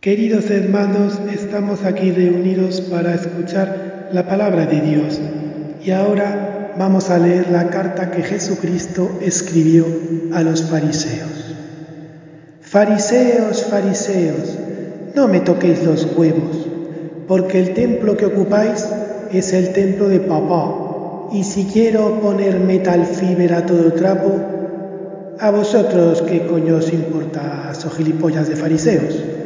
[0.00, 5.18] Queridos hermanos, estamos aquí reunidos para escuchar la palabra de Dios
[5.84, 9.84] y ahora vamos a leer la carta que Jesucristo escribió
[10.32, 11.52] a los fariseos.
[12.60, 14.56] Fariseos, fariseos,
[15.16, 16.68] no me toquéis los huevos,
[17.26, 18.86] porque el templo que ocupáis
[19.32, 24.30] es el templo de papá, y si quiero poner metal fiber a todo trapo,
[25.40, 29.38] a vosotros qué coño os importa, so gilipollas de fariseos.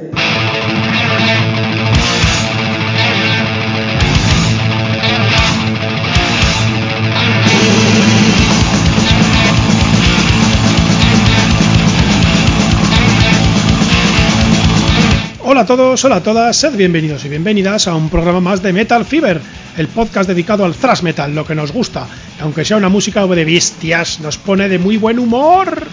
[15.53, 18.73] Hola a todos, hola a todas, sed bienvenidos y bienvenidas a un programa más de
[18.73, 19.39] Metal Fever,
[19.77, 22.07] el podcast dedicado al thrash metal, lo que nos gusta,
[22.41, 25.89] aunque sea una música de bestias, nos pone de muy buen humor.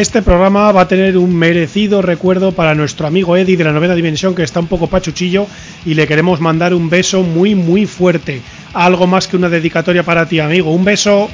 [0.00, 3.94] Este programa va a tener un merecido recuerdo para nuestro amigo Eddie de la novena
[3.94, 5.46] dimensión que está un poco pachuchillo
[5.84, 8.40] y le queremos mandar un beso muy muy fuerte.
[8.72, 10.72] Algo más que una dedicatoria para ti amigo.
[10.72, 11.28] Un beso.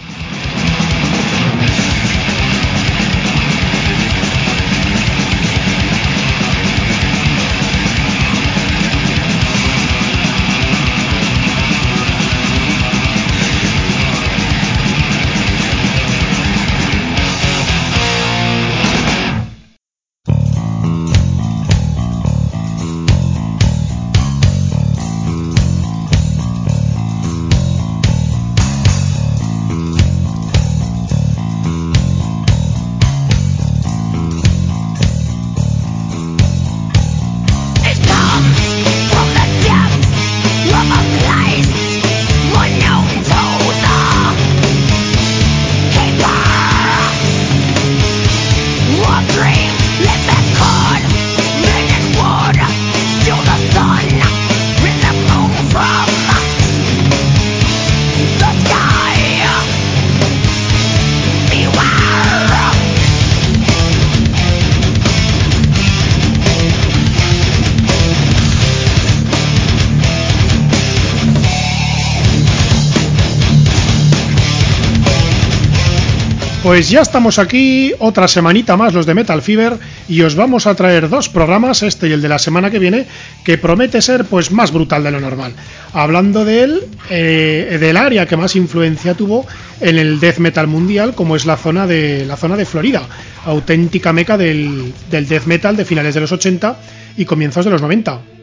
[76.76, 79.78] Pues ya estamos aquí, otra semanita más los de Metal Fever,
[80.10, 83.06] y os vamos a traer dos programas, este y el de la semana que viene,
[83.44, 85.54] que promete ser pues más brutal de lo normal.
[85.94, 89.46] Hablando eh, del área que más influencia tuvo
[89.80, 93.08] en el death metal mundial, como es la zona de la zona de Florida,
[93.46, 96.76] auténtica meca del, del death metal de finales de los 80
[97.16, 98.35] y comienzos de los 90.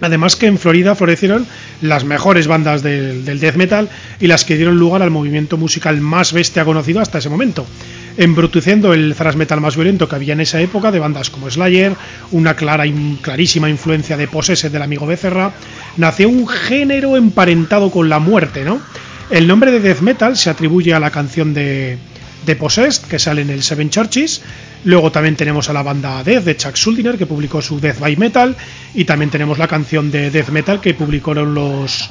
[0.00, 1.46] Además que en Florida florecieron
[1.82, 3.88] las mejores bandas del, death metal
[4.20, 7.66] y las que dieron lugar al movimiento musical más bestia conocido hasta ese momento,
[8.16, 11.94] embruteciendo el thrash metal más violento que había en esa época de bandas como Slayer,
[12.30, 12.84] una clara
[13.22, 15.52] clarísima influencia de Possessed del amigo Becerra,
[15.96, 18.80] nació un género emparentado con la muerte, ¿no?
[19.30, 21.98] El nombre de death metal se atribuye a la canción de,
[22.46, 24.42] de Possessed, que sale en el Seven Churches.
[24.84, 28.16] Luego también tenemos a la banda Death de Chuck Schuldiner, que publicó su Death by
[28.16, 28.56] Metal.
[28.94, 32.08] Y también tenemos la canción de Death Metal que publicaron los,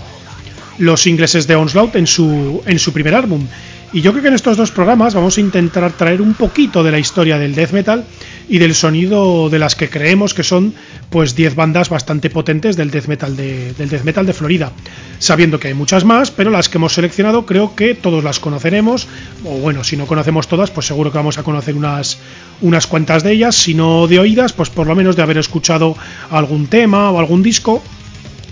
[0.78, 3.48] los ingleses de Onslaught en su, en su primer álbum.
[3.94, 6.92] Y yo creo que en estos dos programas vamos a intentar traer un poquito de
[6.92, 8.04] la historia del death metal
[8.50, 10.74] y del sonido de las que creemos que son
[11.10, 14.72] pues 10 bandas bastante potentes del death metal de, del death metal de Florida.
[15.20, 19.08] Sabiendo que hay muchas más, pero las que hemos seleccionado creo que todos las conoceremos.
[19.44, 22.20] O bueno, si no conocemos todas, pues seguro que vamos a conocer unas,
[22.62, 23.56] unas cuantas de ellas.
[23.56, 25.96] Si no de oídas, pues por lo menos de haber escuchado
[26.30, 27.84] algún tema o algún disco.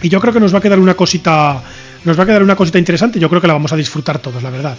[0.02, 1.64] Y yo creo que nos va a quedar una cosita.
[2.04, 3.20] Nos va a quedar una cosita interesante.
[3.20, 4.78] Yo creo que la vamos a disfrutar todos, la verdad.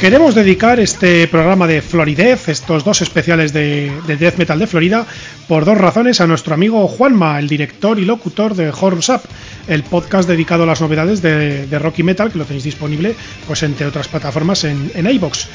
[0.00, 5.06] Queremos dedicar este programa de Floridez, estos dos especiales de, de, Death Metal de Florida,
[5.48, 9.22] por dos razones a nuestro amigo Juanma, el director y locutor de Horrors Up,
[9.68, 13.14] el podcast dedicado a las novedades de, de Rocky Metal, que lo tenéis disponible,
[13.46, 15.48] pues entre otras plataformas en, en iBox.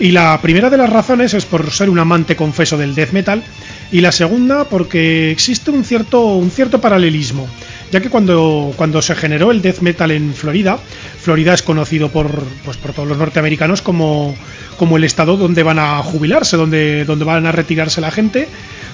[0.00, 3.42] Y la primera de las razones es por ser un amante confeso del death metal
[3.90, 7.48] y la segunda porque existe un cierto, un cierto paralelismo,
[7.90, 10.78] ya que cuando, cuando se generó el death metal en Florida,
[11.20, 12.30] Florida es conocido por,
[12.64, 14.34] pues, por todos los norteamericanos como,
[14.78, 18.48] como el estado donde van a jubilarse, donde, donde van a retirarse la gente,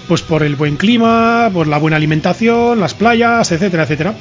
[0.09, 4.15] pues por el buen clima, por la buena alimentación, las playas, etcétera, etcétera.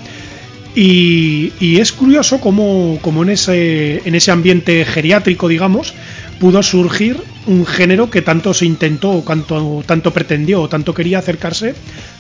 [0.76, 5.94] Y, es curioso cómo, en, ese, en ese ambiente geriátrico, digamos,
[6.44, 11.20] pudo surgir un género que tanto se intentó, o tanto, tanto pretendió, o tanto quería
[11.20, 11.74] acercarse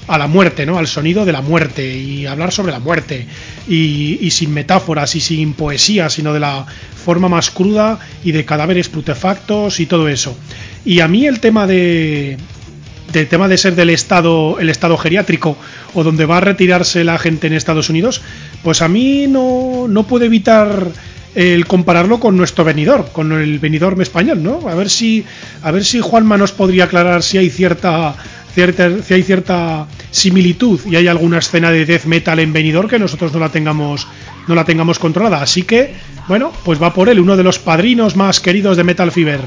[0.07, 0.77] a la muerte, ¿no?
[0.77, 3.27] Al sonido de la muerte y hablar sobre la muerte
[3.67, 6.65] y, sin metáforas y sin poesía, sino de la
[7.03, 10.37] forma más cruda y de cadáveres prutefactos y todo eso.
[10.85, 12.37] Y a mí el tema de
[13.11, 15.57] del tema de ser del estado el estado geriátrico
[15.93, 18.21] o donde va a retirarse la gente en Estados Unidos,
[18.63, 20.93] pues a mí no no puedo evitar
[21.35, 24.67] el compararlo con nuestro venidor, con el venidor español, ¿no?
[24.67, 25.25] A ver si
[25.61, 28.15] a ver si Juanma nos podría aclarar si hay cierta
[28.53, 33.33] si hay cierta similitud y hay alguna escena de death metal en venidor que nosotros
[33.33, 34.07] no la tengamos
[34.47, 35.41] no la tengamos controlada.
[35.41, 35.93] Así que,
[36.27, 39.41] bueno, pues va por él, uno de los padrinos más queridos de Metal Fever.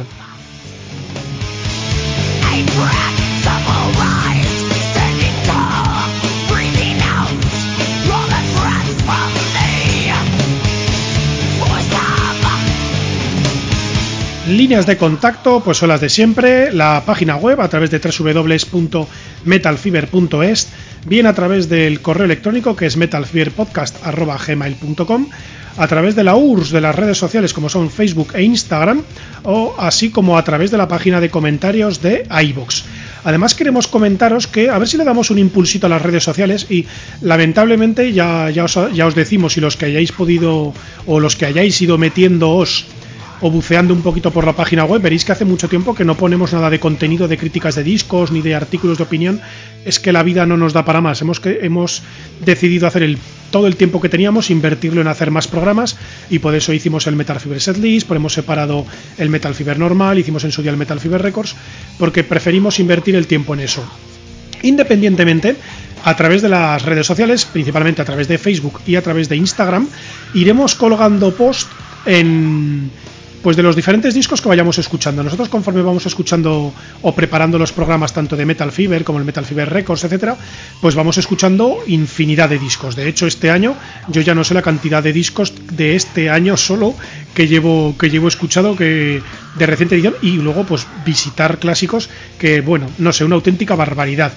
[14.49, 20.69] Líneas de contacto, pues son las de siempre, la página web a través de www.metalfiber.es,
[21.05, 25.27] bien a través del correo electrónico que es metalfiberpodcast.gmail.com,
[25.77, 29.03] a través de la URSS de las redes sociales como son Facebook e Instagram,
[29.43, 32.85] o así como a través de la página de comentarios de iVoox.
[33.25, 36.69] Además queremos comentaros que a ver si le damos un impulsito a las redes sociales
[36.71, 36.87] y
[37.21, 40.73] lamentablemente ya, ya, os, ya os decimos y los que hayáis podido
[41.07, 42.87] o los que hayáis ido metiéndoos
[43.41, 46.17] o buceando un poquito por la página web, veréis que hace mucho tiempo que no
[46.17, 49.41] ponemos nada de contenido de críticas de discos ni de artículos de opinión.
[49.85, 51.21] Es que la vida no nos da para más.
[51.21, 52.03] Hemos, hemos
[52.45, 53.19] decidido hacer el,
[53.51, 55.97] todo el tiempo que teníamos, invertirlo en hacer más programas
[56.31, 58.87] y por eso hicimos el Metal Fiber Setlist, por hemos separado
[59.19, 61.55] el Metal Fiber normal, hicimos en su día el Metal Fiber Records,
[61.99, 63.85] porque preferimos invertir el tiempo en eso.
[64.63, 65.57] Independientemente,
[66.05, 69.37] a través de las redes sociales, principalmente a través de Facebook y a través de
[69.37, 69.89] Instagram,
[70.35, 71.69] iremos colgando post
[72.07, 72.91] en
[73.47, 75.23] pues de los diferentes discos que vayamos escuchando.
[75.23, 79.45] Nosotros conforme vamos escuchando o preparando los programas tanto de Metal Fever como el Metal
[79.45, 80.37] Fever Records, etcétera,
[80.81, 82.97] pues vamos escuchando infinidad de discos.
[82.97, 83.77] De hecho, este año
[84.09, 86.97] yo ya no sé la cantidad de discos de este año solo
[87.37, 89.23] que llevo que llevo escuchado que
[89.57, 92.11] de reciente edición y luego pues visitar clásicos
[92.41, 94.33] que bueno, no sé, una auténtica barbaridad.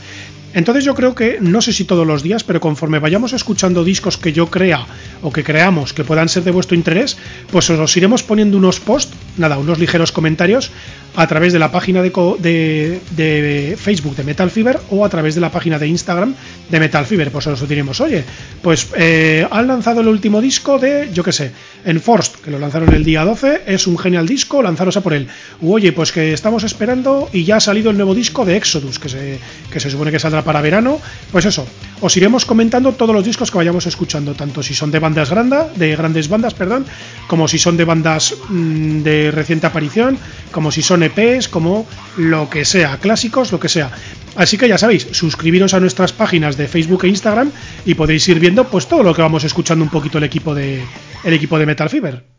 [0.54, 4.18] Entonces yo creo que, no sé si todos los días, pero conforme vayamos escuchando discos
[4.18, 4.86] que yo crea
[5.22, 7.18] o que creamos que puedan ser de vuestro interés,
[7.52, 10.72] pues os iremos poniendo unos posts, nada, unos ligeros comentarios
[11.16, 15.52] a través de la página de, Facebook de Metal Fever o a través de la
[15.52, 16.34] página de Instagram
[16.70, 17.32] de Metal Fever.
[17.32, 18.24] Pues os diremos, oye,
[18.62, 21.52] pues eh, han lanzado el último disco de, yo qué sé,
[21.86, 25.28] Enforced, que lo lanzaron el día 12, es un genial disco, lanzaros a por él.
[25.62, 29.10] Oye, pues que estamos esperando y ya ha salido el nuevo disco de Exodus, que
[29.10, 29.40] se,
[29.72, 31.00] que se supone que saldrá para verano.
[31.32, 31.66] Pues eso,
[32.02, 35.78] os iremos comentando todos los discos que vayamos escuchando, tanto si son de bandas grandes,
[35.78, 36.86] de grandes bandas, perdón,
[37.28, 40.18] como si son de bandas mm, de reciente aparición,
[40.52, 41.88] como si son EPs, como
[42.18, 43.92] lo que sea, clásicos, lo que sea.
[44.36, 47.52] Así que ya sabéis, suscribiros a nuestras páginas de Facebook e Instagram
[47.86, 50.84] y podéis ir viendo pues todo lo que vamos escuchando un poquito el equipo de
[51.24, 52.39] el equipo de Metal Fever.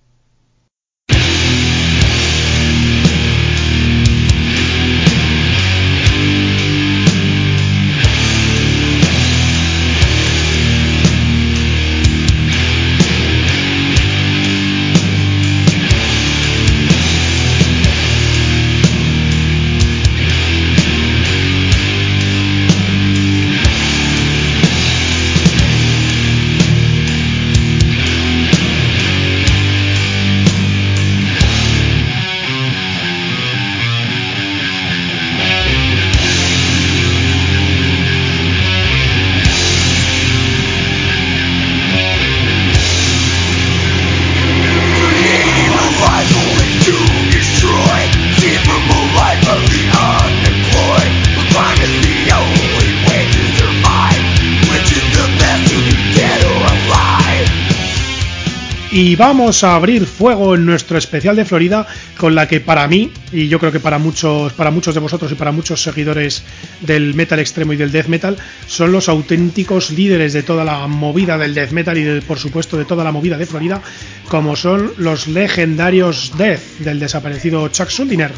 [59.03, 61.87] Y vamos a abrir fuego en nuestro especial de Florida
[62.19, 65.33] con la que para mí, y yo creo que para muchos, para muchos de vosotros
[65.33, 66.43] y para muchos seguidores
[66.83, 71.39] del metal extremo y del death metal, son los auténticos líderes de toda la movida
[71.39, 73.81] del death metal y por supuesto de toda la movida de Florida,
[74.29, 78.33] como son los legendarios Death del desaparecido Chuck Schuldiner.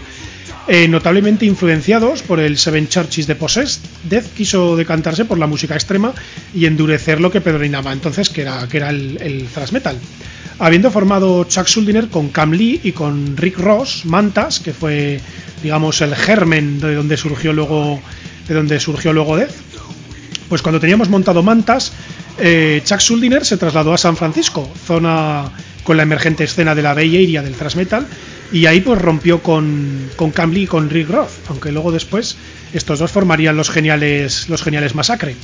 [0.68, 5.74] Eh, notablemente influenciados por el Seven Churches de Possessed, Death quiso decantarse por la música
[5.74, 6.14] extrema
[6.54, 9.96] y endurecer lo que pedrinaba entonces, que era, que era el, el thrash metal
[10.58, 15.20] habiendo formado Chuck Schuldiner con Cam Lee y con Rick Ross, Mantas, que fue,
[15.62, 18.00] digamos, el germen de donde surgió luego
[18.48, 19.54] de donde surgió luego Death.
[20.48, 21.92] Pues cuando teníamos montado Mantas,
[22.38, 25.50] eh, Chuck Schuldiner se trasladó a San Francisco, zona
[25.84, 28.06] con la emergente escena de la Bay Area del thrash metal,
[28.52, 32.36] y ahí pues rompió con, con Cam y con Rick Roth, aunque luego después
[32.72, 35.34] estos dos formarían los geniales, los geniales Masacre.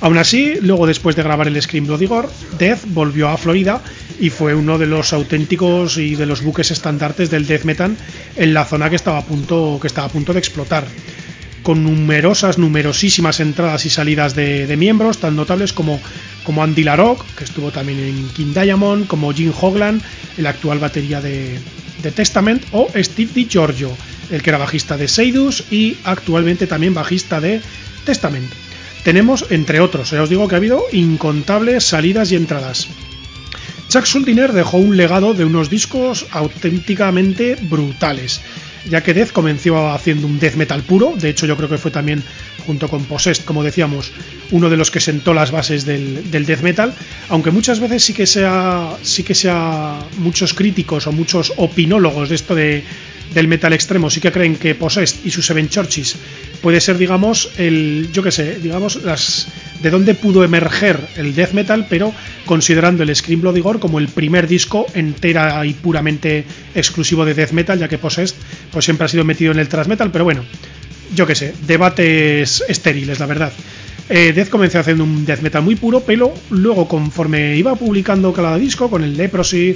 [0.00, 2.28] Aún así, luego después de grabar el Scream Bloody Gore,
[2.58, 3.82] Death volvió a Florida
[4.20, 7.96] y fue uno de los auténticos y de los buques estandartes del death metal
[8.36, 10.86] en la zona que estaba a punto, que estaba a punto de explotar
[11.62, 16.00] con numerosas, numerosísimas entradas y salidas de, miembros, tan notables como,
[16.44, 20.00] como Andy Larocque, que estuvo también en King Diamond, como Jim Hoglan,
[20.38, 21.58] el actual batería de,
[22.14, 23.90] Testament, o Steve DiGiorgio,
[24.30, 27.60] el que era bajista de Seidus y actualmente también bajista de
[28.06, 28.48] Testament.
[29.04, 32.88] Tenemos, entre otros, ya os digo que ha habido incontables salidas y entradas.
[33.88, 38.40] Chuck Schuldiner dejó un legado de unos discos auténticamente brutales
[38.88, 41.90] ya que Death comenzó haciendo un death metal puro, de hecho yo creo que fue
[41.90, 42.22] también,
[42.66, 44.12] junto con Possessed, como decíamos,
[44.50, 46.94] uno de los que sentó las bases del, death metal,
[47.28, 52.34] aunque muchas veces sí que sea, sí que sea muchos críticos o muchos opinólogos de
[52.34, 52.84] esto de,
[53.34, 56.16] del metal extremo sí que creen que Possessed y sus Seven Churches
[56.62, 59.48] puede ser, digamos, el, yo qué sé, digamos, las
[59.82, 62.12] de dónde pudo emerger el death metal, pero
[62.46, 66.44] considerando el Scream Bloody Gore como el primer disco entera y puramente
[66.74, 68.36] exclusivo de death metal, ya que Possessed
[68.72, 70.44] pues siempre ha sido metido en el thrash metal, pero bueno,
[71.14, 73.52] yo qué sé, debates estériles, la verdad.
[74.10, 78.56] Eh, Death comenzó haciendo un death metal muy puro, pero luego conforme iba publicando cada
[78.56, 79.74] disco, con el Leprosy,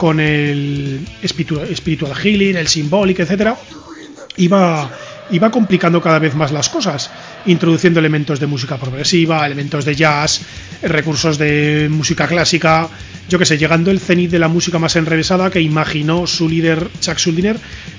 [0.00, 3.50] con el Spiritual, Healing, el Symbolic, etc.,
[4.38, 4.90] iba
[5.30, 7.10] iba complicando cada vez más las cosas,
[7.44, 10.40] introduciendo elementos de música progresiva, elementos de jazz,
[10.80, 12.88] recursos de música clásica,
[13.28, 16.88] yo que sé, llegando el cenit de la música más enrevesada que imaginó su líder
[16.98, 17.58] Chuck Schuldiner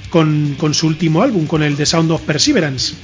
[0.10, 2.96] con, con su último álbum, con el The Sound of Perseverance.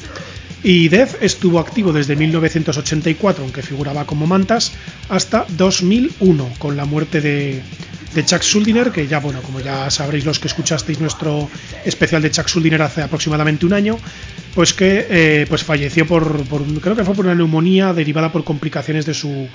[0.64, 4.74] Y Death estuvo activo desde 1984, aunque figuraba como mantas,
[5.10, 7.62] hasta 2001, con la muerte de,
[8.26, 11.48] Chuck Schuldiner, que ya, bueno, como ya sabréis los que escuchasteis nuestro
[11.86, 14.00] especial de Chuck Schuldiner hace aproximadamente un año,
[14.56, 16.44] pues que eh, pues falleció por,
[16.82, 19.48] creo que fue por una neumonía derivada por complicaciones de su,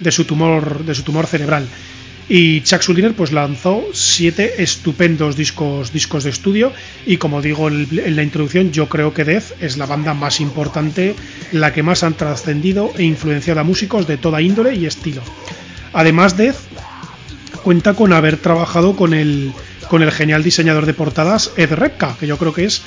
[0.00, 1.66] de su tumor, de su tumor cerebral.
[2.28, 6.72] Y Chuck Schuldiner pues lanzó siete estupendos discos, discos de estudio
[7.04, 11.14] y como digo en la introducción, yo creo que Death es la banda más importante,
[11.52, 15.22] la que más han trascendido e influenciado a músicos de toda índole y estilo.
[15.92, 16.56] Además, Death
[17.62, 19.52] cuenta con haber trabajado con el,
[19.88, 22.82] con el genial diseñador de portadas Ed Repka, que yo creo que es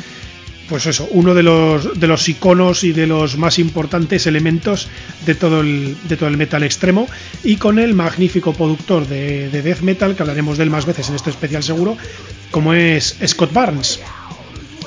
[0.70, 4.90] pues eso, uno de los, de los iconos y de los más importantes elementos
[5.26, 7.08] de todo el, de todo el metal extremo,
[7.44, 11.10] y con el magnífico productor de, de, death metal, que hablaremos de él más veces
[11.10, 11.98] en este especial seguro,
[12.52, 14.00] como es Scott Barnes.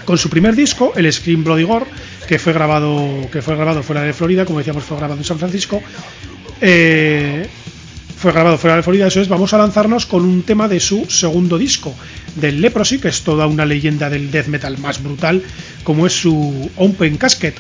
[0.05, 1.87] Con su primer disco, el Scream Bloody Gore,
[2.27, 5.39] que fue grabado, que fue grabado fuera de Florida, como decíamos, fue grabado en San
[5.39, 5.83] Francisco,
[6.61, 7.49] eh,
[8.21, 11.07] fue grabado fuera de Florida, eso es, vamos a lanzarnos con un tema de su
[11.09, 11.95] segundo disco,
[12.37, 15.43] del Leprosy, que es toda una leyenda del death metal más brutal,
[15.85, 17.55] como es su Open Casket.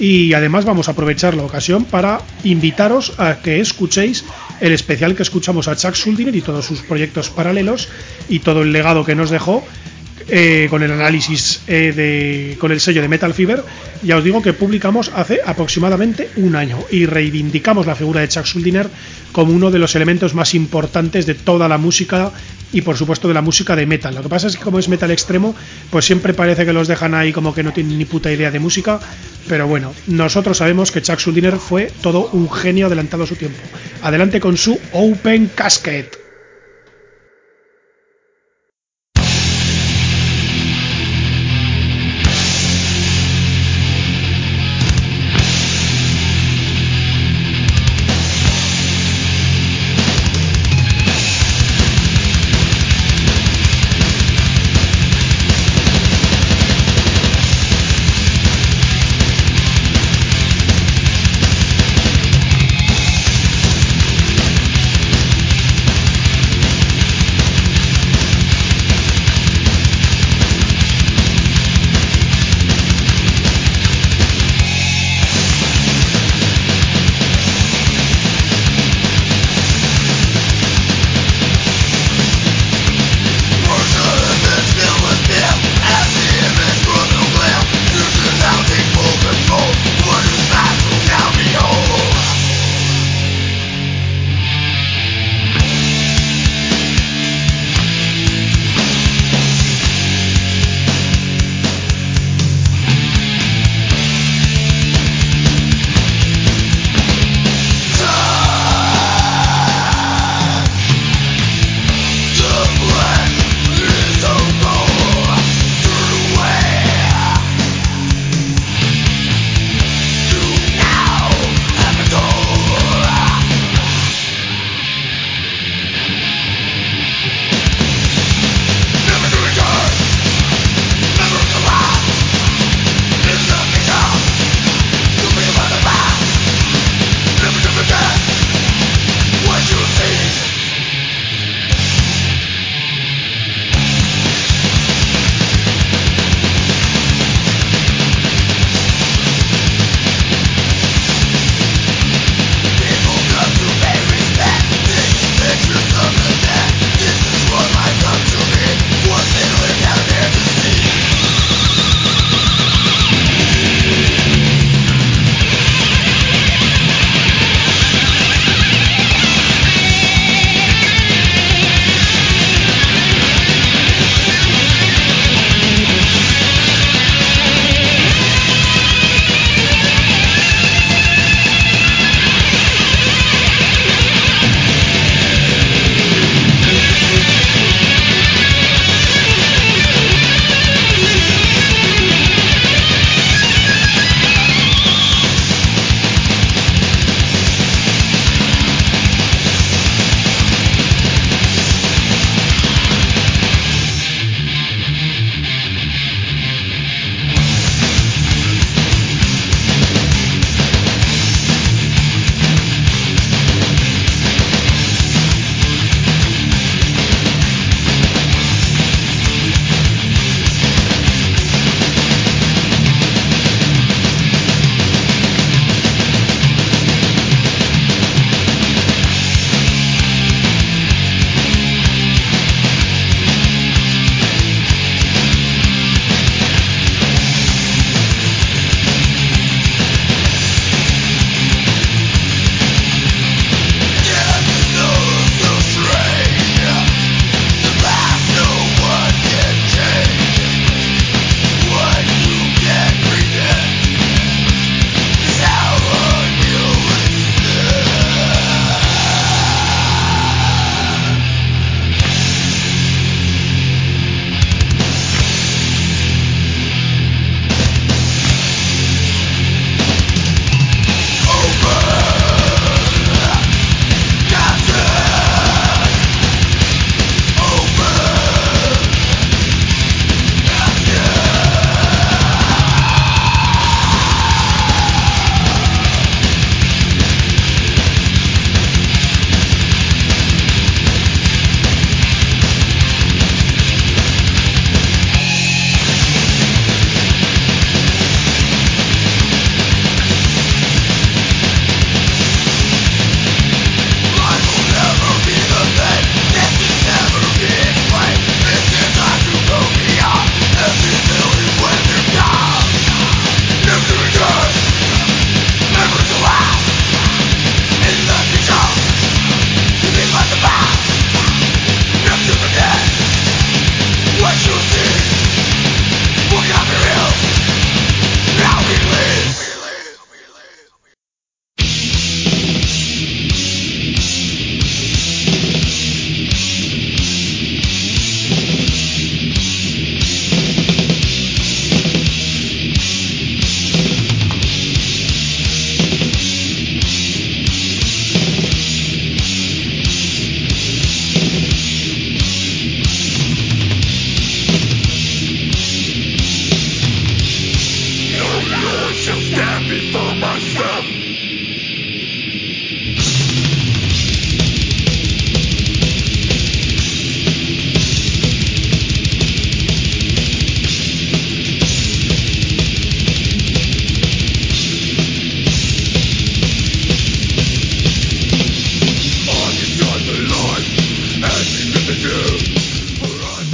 [0.00, 4.24] Y además vamos a aprovechar la ocasión para invitaros a que escuchéis
[4.60, 7.90] el especial que escuchamos a Chuck Schuldiner y todos sus proyectos paralelos
[8.30, 9.62] y todo el legado que nos dejó
[10.28, 13.64] eh, con el análisis eh, de, con el sello de Metal Fever,
[14.02, 18.44] ya os digo que publicamos hace aproximadamente un año y reivindicamos la figura de Chuck
[18.44, 18.88] Schuldiner
[19.32, 22.32] como uno de los elementos más importantes de toda la música
[22.72, 24.14] y por supuesto de la música de metal.
[24.14, 25.54] Lo que pasa es que como es metal extremo,
[25.90, 28.58] pues siempre parece que los dejan ahí como que no tienen ni puta idea de
[28.58, 29.00] música,
[29.48, 33.60] pero bueno, nosotros sabemos que Chuck Schuldiner fue todo un genio adelantado a su tiempo.
[34.02, 36.27] Adelante con su Open Casket.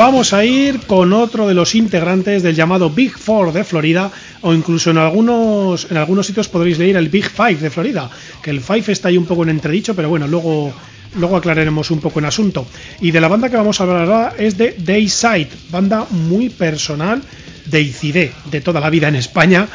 [0.05, 4.11] Vamos a ir con otro de los integrantes del llamado Big Four de Florida,
[4.43, 8.11] o incluso en algunos, en algunos sitios podréis leer el Big Five de Florida,
[8.43, 10.75] que el Five está ahí un poco en entredicho, pero bueno, luego,
[11.17, 12.67] luego aclararemos un poco en asunto.
[13.01, 17.23] Y de la banda que vamos a hablar ahora es de Dayside, banda muy personal
[17.65, 19.67] de ICD, de toda la vida en España,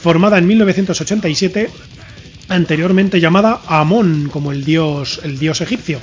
[0.00, 1.70] formada en 1987,
[2.50, 5.98] anteriormente llamada Amón, como el dios, el dios egipcio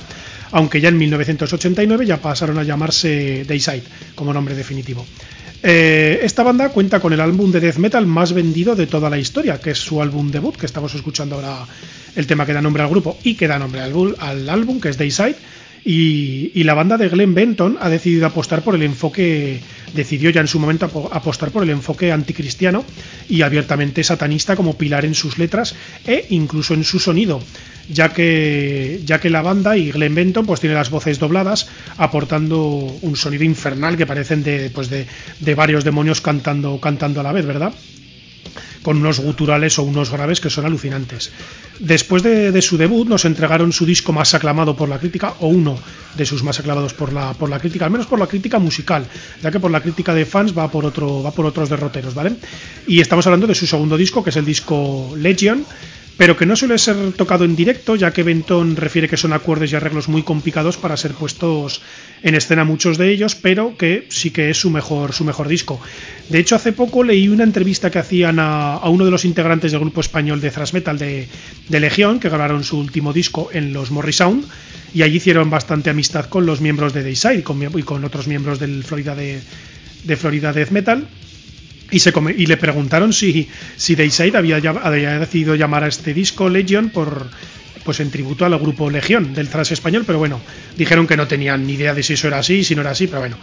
[0.52, 3.82] aunque ya en 1989 ya pasaron a llamarse Dayside
[4.14, 5.04] como nombre definitivo.
[5.62, 9.18] Eh, esta banda cuenta con el álbum de death metal más vendido de toda la
[9.18, 11.66] historia, que es su álbum debut, que estamos escuchando ahora
[12.16, 14.96] el tema que da nombre al grupo y que da nombre al, álbum, que es
[14.96, 15.36] Dayside.
[15.82, 19.60] Y, y, la banda de Glenn Benton ha decidido apostar por el enfoque,
[19.94, 22.84] decidió ya en su momento apostar por el enfoque anticristiano
[23.30, 25.74] y abiertamente satanista como pilar en sus letras
[26.06, 27.40] e incluso en su sonido
[27.92, 32.62] ya que, ya que la banda y Glenn Benton pues tiene las voces dobladas, aportando
[32.62, 35.06] un sonido infernal que parecen de, pues de,
[35.54, 37.72] varios demonios cantando, cantando a la vez, ¿verdad?
[38.82, 41.30] con unos guturales o unos graves que son alucinantes.
[41.80, 45.78] Después de, su debut nos entregaron su disco más aclamado por la crítica, o uno
[46.16, 49.04] de sus más aclamados por la, por la crítica, al menos por la crítica musical,
[49.42, 52.36] ya que por la crítica de fans va por, otro, va por otros derroteros, ¿vale?
[52.86, 55.66] Y estamos hablando de su segundo disco, que es el disco Legion,
[56.20, 59.72] pero que no suele ser tocado en directo, ya que Benton refiere que son acordes
[59.72, 61.80] y arreglos muy complicados para ser puestos
[62.22, 65.80] en escena muchos de ellos, pero que sí que es su mejor, su mejor disco.
[66.28, 69.80] De hecho, hace poco leí una entrevista que hacían a, uno de los integrantes del
[69.80, 71.26] grupo español de thrash metal de,
[71.70, 74.44] Legión, que grabaron su último disco en los Morris Sound,
[74.92, 78.84] y allí hicieron bastante amistad con los miembros de Dayside y con, otros miembros del
[78.84, 79.40] Florida de,
[80.04, 81.08] de Florida Death Metal
[81.90, 86.48] y, se y le preguntaron si, si Dayside había, había, decidido llamar a este disco
[86.48, 87.28] Legion por
[87.84, 90.40] pues en tributo al grupo Legión del thrash español, pero bueno,
[90.76, 93.06] dijeron que no tenían ni idea de si eso era así, si no era así,
[93.06, 93.36] pero bueno,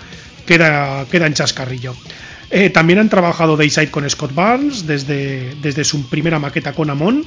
[0.45, 1.95] queda, queda en chascarrillo.
[2.49, 7.25] Eh, también han trabajado Dayside con Scott Barnes desde, desde su primera maqueta con Amon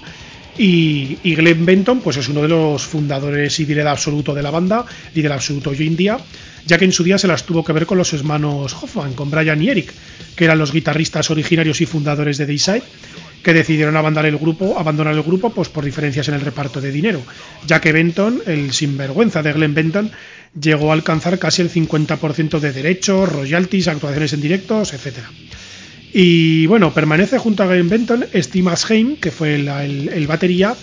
[0.56, 4.50] y, y, Glenn Benton pues es uno de los fundadores y líder absoluto de la
[4.50, 6.18] banda, líder absoluto hoy en día,
[6.66, 9.30] ya que en su día se las tuvo que ver con los hermanos Hoffman, con
[9.30, 9.92] Brian y Eric,
[10.36, 12.82] que eran los guitarristas originarios y fundadores de Dayside,
[13.42, 16.92] que decidieron abandonar el grupo, abandonar el grupo pues por diferencias en el reparto de
[16.92, 17.22] dinero,
[17.66, 20.10] ya que Benton, el sinvergüenza de Glenn Benton,
[20.60, 25.18] llegó a alcanzar casi el 50% de derechos, royalties, actuaciones en directos, etc.
[26.12, 30.74] Y bueno, permanece junto a Glenn Benton Steve Asheim, que fue el, batería,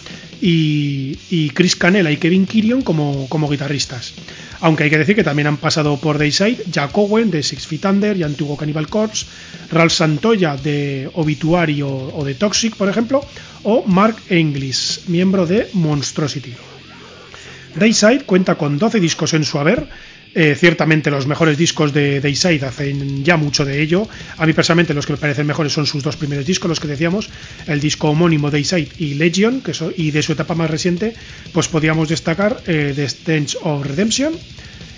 [0.41, 4.13] y, Chris Canela y Kevin Kirion como, como guitarristas.
[4.60, 7.86] Aunque hay que decir que también han pasado por Dayside Jack Owen de Six Feet
[7.86, 9.26] Under y Antiguo Cannibal Corpse,
[9.71, 13.21] Ralph Santoya de Obituary o, de Toxic, por ejemplo,
[13.63, 16.54] o Mark Englis, miembro de Monstrosity.
[17.76, 19.88] Dayside cuenta con 12 discos en su haber,
[20.39, 24.08] eh, ciertamente los mejores discos de Dayside hacen ya mucho de ello.
[24.38, 26.88] A mí personalmente los que me parecen mejores son sus dos primeros discos, los que
[26.88, 27.32] decíamos,
[27.65, 29.63] el disco homónimo Dayside y Legion,
[29.95, 31.15] y de su etapa más reciente,
[31.54, 34.34] pues podíamos destacar eh, The Stench of Redemption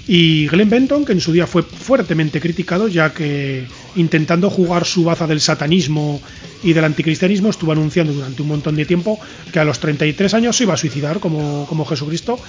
[0.08, 5.04] y Glenn Benton, que en su día fue fuertemente criticado, ya que intentando jugar su
[5.04, 6.22] baza del satanismo
[6.64, 9.20] y del anticristianismo, estuvo anunciando durante un montón de tiempo
[9.52, 12.40] que a los 33 años se iba a suicidar como, como Jesucristo.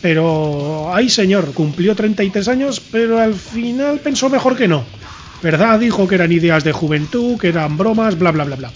[0.00, 4.84] Pero, ay señor, cumplió 33 años, pero al final pensó mejor que no.
[5.42, 5.80] ¿Verdad?
[5.80, 8.70] Dijo que eran ideas de juventud, que eran bromas, bla, bla, bla, bla.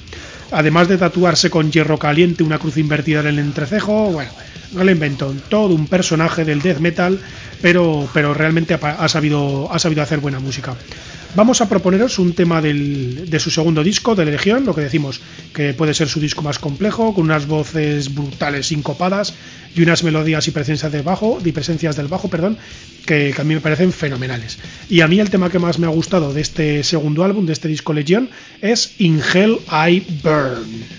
[0.50, 4.30] Además de tatuarse con hierro caliente una cruz invertida en el entrecejo, bueno,
[4.72, 7.20] Glenn Benton, todo un personaje del death metal,
[7.60, 10.76] pero, pero realmente ha sabido, ha sabido hacer buena música.
[11.34, 15.20] Vamos a proponeros un tema de su segundo disco, de Legión, lo que decimos,
[15.54, 19.34] que puede ser su disco más complejo, con unas voces brutales, sincopadas
[19.76, 22.56] y unas melodías y presencias del bajo, y presencias del bajo, perdón,
[23.04, 24.58] que, que, a mí me parecen fenomenales.
[24.88, 27.52] Y a mí el tema que más me ha gustado de este segundo álbum, de
[27.52, 28.30] este disco Legión,
[28.62, 30.97] es In Hell I Burn.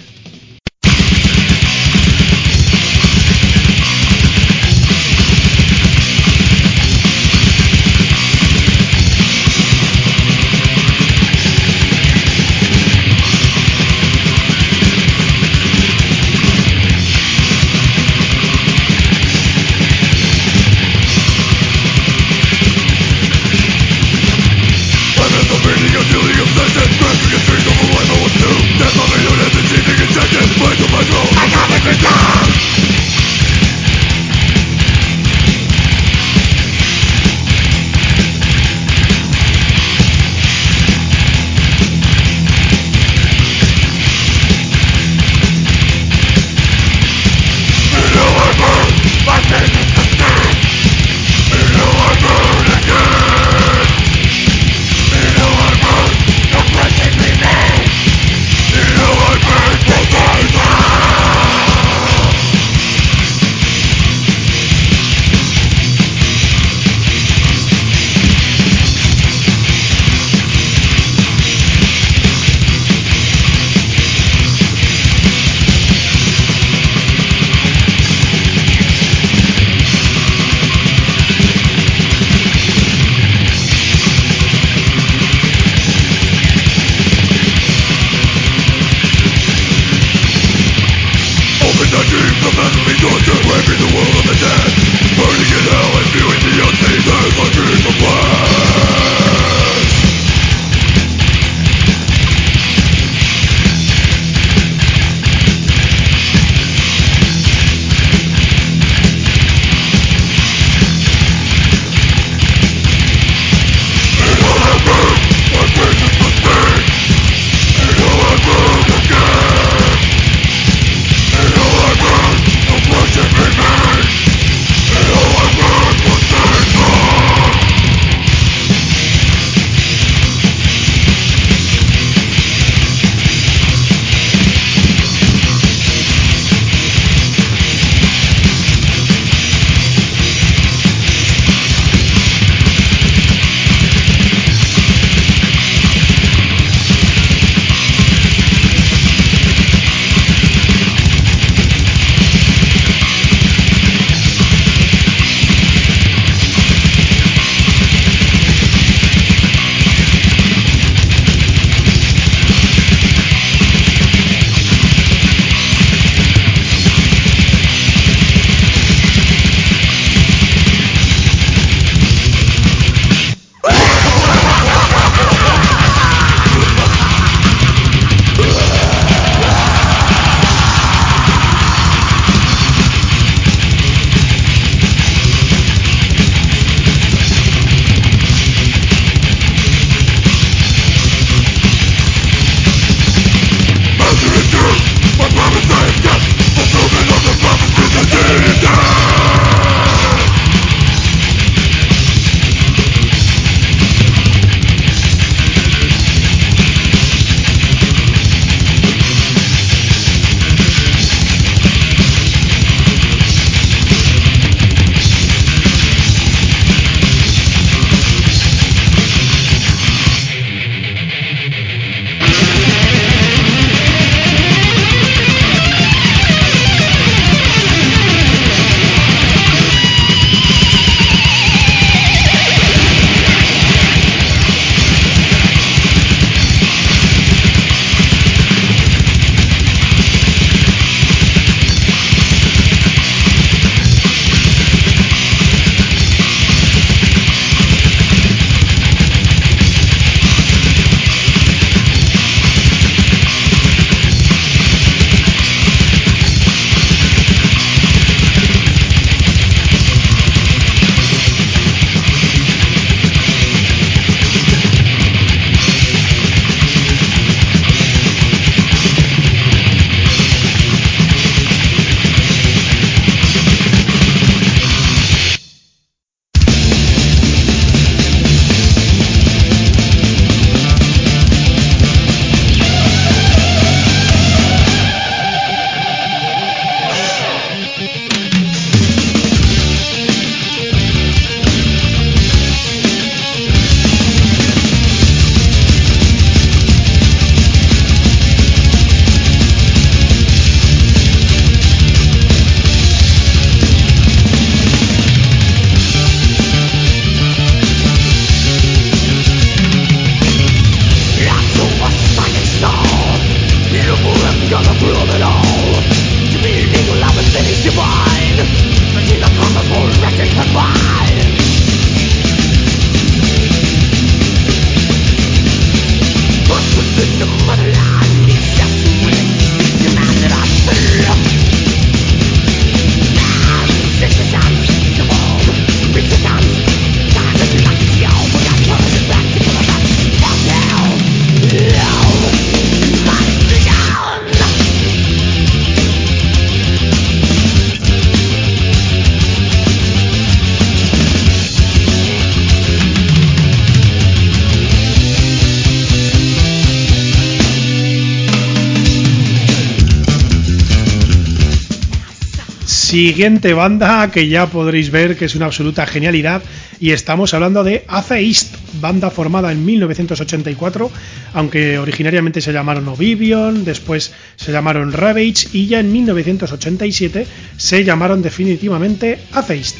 [363.00, 366.42] Siguiente banda que ya podréis ver que es una absoluta genialidad
[366.82, 370.92] y estamos hablando de Atheist, banda formada en 1984,
[371.34, 378.22] aunque originariamente se llamaron Oblivion, después se llamaron Ravage y ya en 1987 se llamaron
[378.22, 379.78] definitivamente Atheist.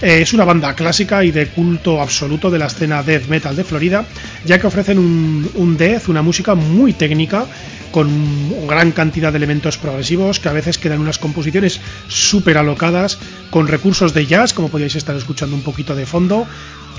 [0.00, 3.64] Eh, es una banda clásica y de culto absoluto de la escena death metal de
[3.64, 4.06] Florida,
[4.46, 7.46] ya que ofrecen un death, una música muy técnica,
[7.90, 13.18] con gran cantidad de elementos progresivos que a veces quedan unas composiciones súper alocadas,
[13.50, 16.46] con recursos de jazz, como podéis estar escuchando un poquito de fondo,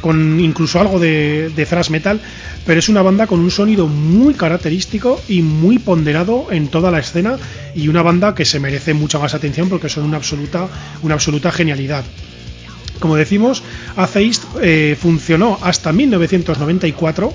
[0.01, 2.21] con incluso algo de, de, thrash metal,
[2.65, 6.99] pero es una banda con un sonido muy característico y muy ponderado en toda la
[6.99, 7.37] escena
[7.75, 10.67] y una banda que se merece mucha más atención porque son una absoluta,
[11.01, 12.05] una absoluta genialidad.
[12.99, 13.63] Como decimos,
[13.95, 17.33] Atheist eh, funcionó hasta 1994,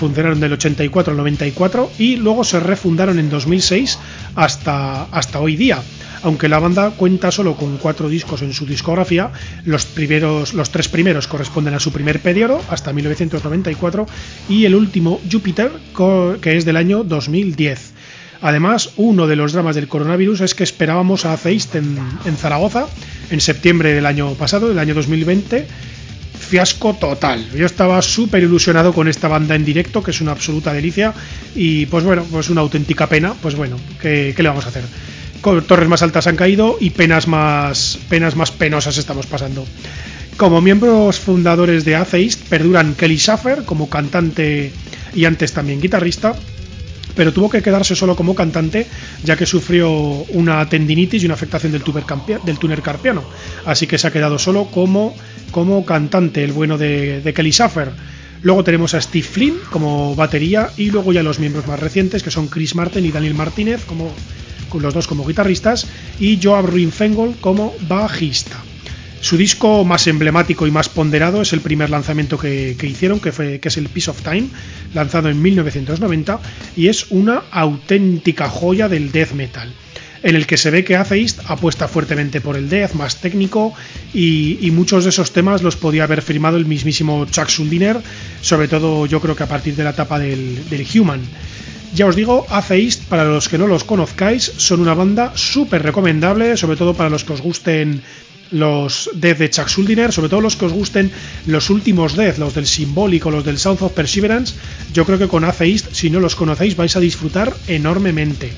[0.00, 3.98] funcionaron del 84 al 94 y luego se refundaron en 2006
[4.34, 5.82] hasta, hasta hoy día.
[6.22, 9.30] Aunque la banda cuenta solo con cuatro discos en su discografía,
[9.64, 14.06] los, primeros, los tres primeros corresponden a su primer periodo, hasta 1994,
[14.48, 15.70] y el último, Jupiter,
[16.40, 17.92] que es del año 2010.
[18.42, 22.86] Además, uno de los dramas del coronavirus es que esperábamos a en, en Zaragoza
[23.30, 25.66] en septiembre del año pasado, del año 2020.
[26.50, 27.48] Fiasco total.
[27.54, 31.14] Yo estaba súper ilusionado con esta banda en directo, que es una absoluta delicia.
[31.54, 33.34] Y pues bueno, pues una auténtica pena.
[33.40, 34.82] Pues bueno, ¿qué, le vamos a hacer?
[35.40, 39.64] Torres más altas han caído y penas más, penas más penosas estamos pasando.
[40.36, 44.72] Como miembros fundadores de Atheist perduran Kelly Schaffer como cantante
[45.14, 46.34] y antes también guitarrista,
[47.14, 48.86] pero tuvo que quedarse solo como cantante
[49.24, 51.82] ya que sufrió una tendinitis y una afectación del,
[52.44, 53.22] del túnel carpiano.
[53.64, 55.14] Así que se ha quedado solo como,
[55.50, 57.90] como cantante, el bueno de, Kelly Schaffer.
[58.42, 62.30] Luego tenemos a Steve Flynn como batería y luego ya los miembros más recientes que
[62.30, 64.14] son Chris Martin y Daniel Martínez como
[64.78, 65.86] los dos como guitarristas
[66.18, 68.62] y Joab Ruinfengel como bajista.
[69.20, 73.32] Su disco más emblemático y más ponderado es el primer lanzamiento que, que, hicieron, que,
[73.32, 74.48] fue, que es el Piece of Time,
[74.94, 76.40] lanzado en 1990,
[76.74, 79.74] y es una auténtica joya del death metal,
[80.22, 83.74] en el que se ve que Atheist apuesta fuertemente por el death más técnico,
[84.14, 88.00] y, y muchos de esos temas los podía haber firmado el mismísimo Chuck Schuldiner,
[88.40, 91.20] sobre todo yo creo que a partir de la etapa del, del Human.
[91.92, 96.56] Ya os digo, Atheist, para los que no los conozcáis, son una banda súper recomendable,
[96.56, 98.02] sobre todo para los que os gusten
[98.50, 101.10] los Death de Chuck Schuldiner, sobre todo los que os gusten
[101.46, 104.54] los últimos Death, los del Simbólico, los del South of Perseverance,
[104.92, 108.52] yo creo que con Atheist, si no los conocéis, vais a disfrutar enormemente.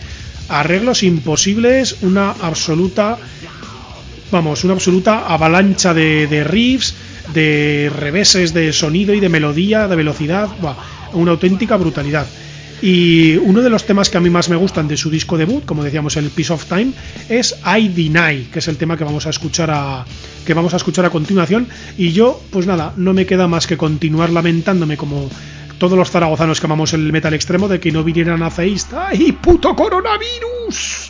[0.49, 3.19] Arreglos imposibles, una absoluta,
[4.31, 6.95] vamos, una absoluta avalancha de, riffs,
[7.33, 10.49] de reveses de sonido y de melodía, de velocidad,
[11.13, 12.27] una auténtica brutalidad.
[12.83, 15.65] Y uno de los temas que a mí más me gustan de su disco debut,
[15.65, 16.93] como decíamos el Piece of Time,
[17.29, 20.05] es I Deny, que es el tema que vamos a escuchar a
[20.45, 23.77] que vamos a escuchar a continuación y yo pues nada, no me queda más que
[23.77, 25.31] continuar lamentándome como
[25.79, 28.93] todos los zaragozanos que amamos el metal extremo de que no vinieran a Feist.
[28.95, 31.02] ¡Ay, puto coronavirus!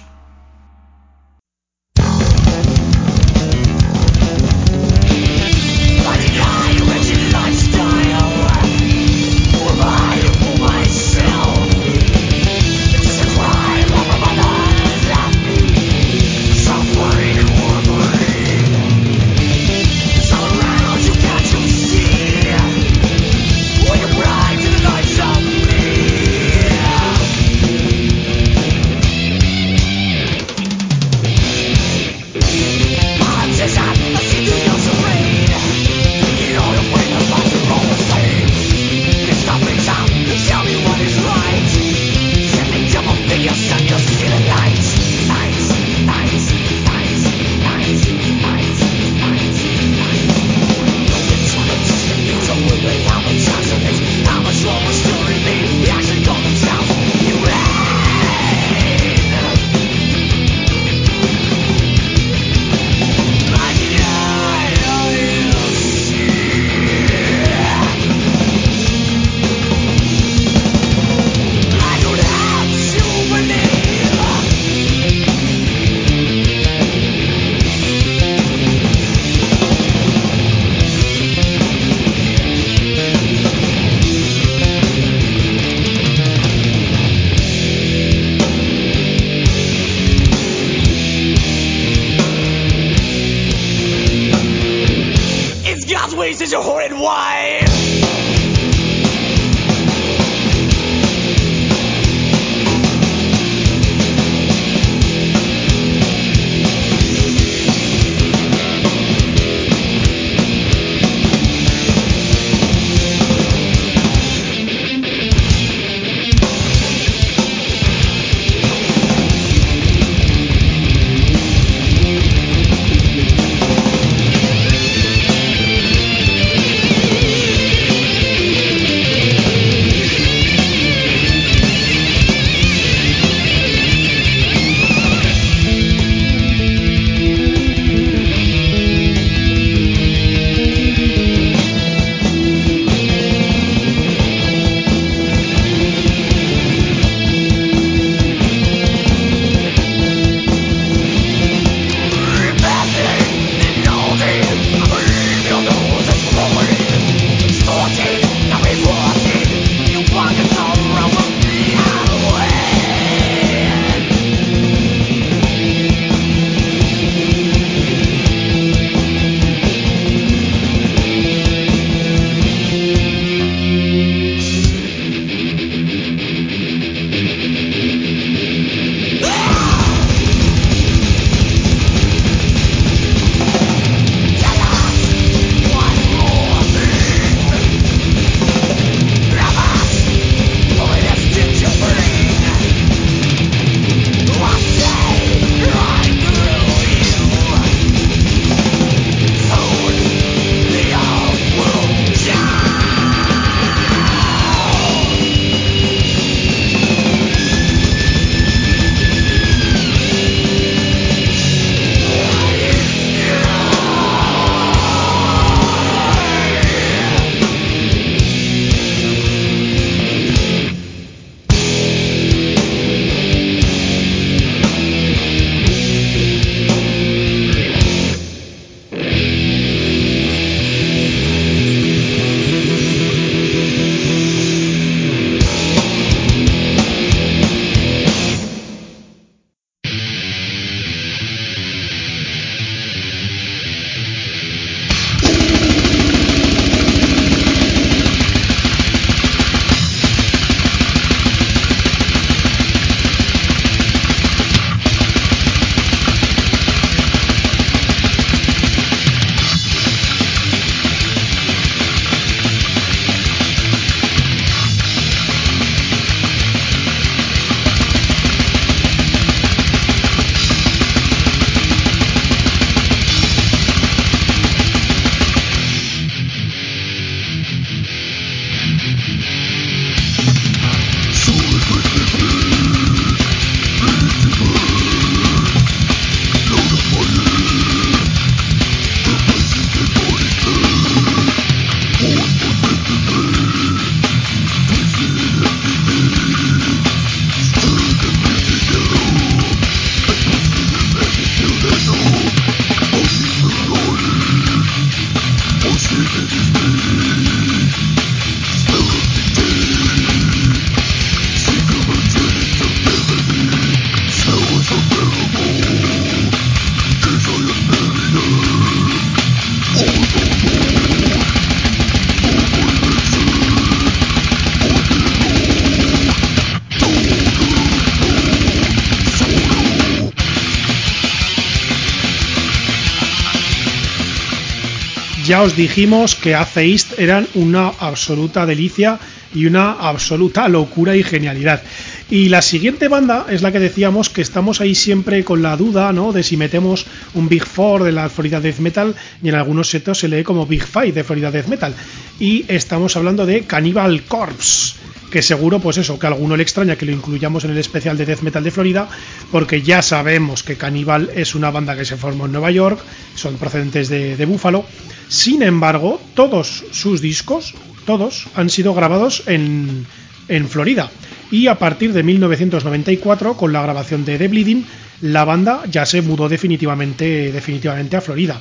[335.32, 338.98] Ya os dijimos que Atheist eran una absoluta delicia
[339.32, 341.62] y una absoluta locura y genialidad.
[342.10, 345.90] Y la siguiente banda es la que decíamos que estamos ahí siempre con la duda,
[345.90, 346.12] ¿no?
[346.12, 350.00] De si metemos un Big Four de la Florida Death Metal y en algunos setos
[350.00, 351.74] se lee como Big Five de Florida Death Metal.
[352.20, 354.74] Y estamos hablando de Cannibal Corpse
[355.12, 357.98] que seguro, pues eso, que a alguno le extraña que lo incluyamos en el especial
[357.98, 358.88] de Death Metal de Florida,
[359.30, 362.80] porque ya sabemos que Cannibal es una banda que se formó en Nueva York,
[363.14, 364.64] son procedentes de, de Buffalo.
[365.08, 367.54] Sin embargo, todos sus discos,
[367.84, 369.86] todos, han sido grabados en,
[370.28, 370.90] en Florida.
[371.30, 374.66] Y a partir de 1994, con la grabación de The Bleeding,
[375.02, 378.40] la banda ya se mudó definitivamente, definitivamente a Florida.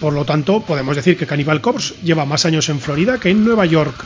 [0.00, 3.44] Por lo tanto, podemos decir que Cannibal Corpse lleva más años en Florida que en
[3.44, 4.04] Nueva York.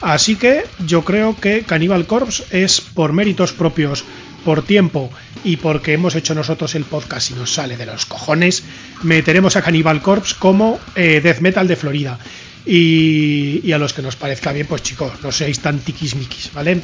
[0.00, 4.04] Así que yo creo que Cannibal Corpse es por méritos propios,
[4.44, 5.10] por tiempo
[5.44, 8.62] y porque hemos hecho nosotros el podcast y nos sale de los cojones,
[9.02, 12.18] meteremos a Cannibal Corpse como eh, Death Metal de Florida.
[12.64, 16.82] Y, y, a los que nos parezca bien, pues chicos, no seáis tan tiquismiquis, ¿vale?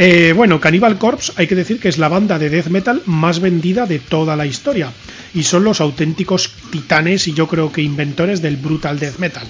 [0.00, 3.40] Eh, bueno, Cannibal Corpse hay que decir que es la banda de death metal más
[3.40, 4.92] vendida de toda la historia
[5.34, 9.48] y son los auténticos titanes y yo creo que inventores del brutal death metal,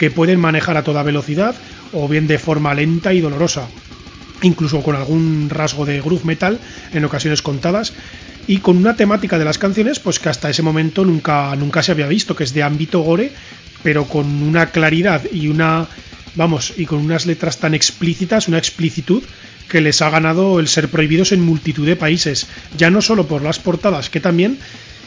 [0.00, 1.54] que pueden manejar a toda velocidad
[1.92, 3.68] o bien de forma lenta y dolorosa,
[4.40, 6.58] incluso con algún rasgo de groove metal
[6.94, 7.92] en ocasiones contadas
[8.46, 11.92] y con una temática de las canciones pues que hasta ese momento nunca nunca se
[11.92, 13.34] había visto, que es de ámbito gore,
[13.82, 15.90] pero con una claridad y una
[16.34, 19.22] vamos, y con unas letras tan explícitas, una explicitud
[19.68, 23.42] que les ha ganado el ser prohibidos en multitud de países, ya no solo por
[23.42, 24.60] las portadas, que también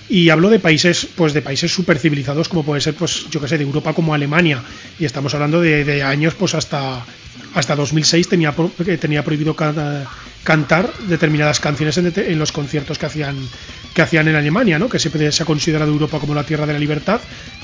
[0.10, 3.48] y hablo de países pues de países super civilizados como puede ser pues yo que
[3.48, 4.64] sé de Europa como Alemania.
[5.00, 7.06] Y estamos hablando de, de años pues hasta
[7.54, 8.54] hasta 2006 tenía
[9.00, 13.38] tenía prohibido cantar determinadas canciones en, en, los conciertos que hacían
[13.94, 16.74] que hacían en Alemania no que siempre se ha considerado Europa como la tierra de
[16.74, 17.22] la libertad.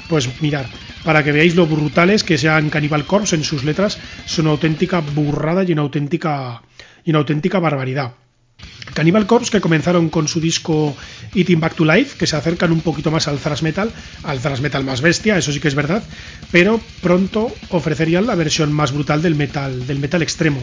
[0.08, 0.68] Pues mirar
[1.04, 5.02] para que veáis lo brutales que sean Cannibal Corpse en sus letras son una auténtica
[5.02, 6.62] burrada y una auténtica
[7.04, 8.14] y una auténtica barbaridad
[8.94, 10.96] Cannibal Corpse que comenzaron con su disco
[11.34, 13.92] Eating Back to Life, que se acercan un poquito más al thrash metal,
[14.24, 16.04] al thrash metal más bestia, eso sí que es verdad,
[16.52, 20.62] pero pronto ofrecerían la versión más brutal del metal, del metal extremo.